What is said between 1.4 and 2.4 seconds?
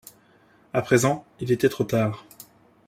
il était trop tard.